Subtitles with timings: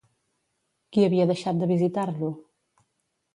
[0.95, 2.31] Qui havia deixat de visitar-lo?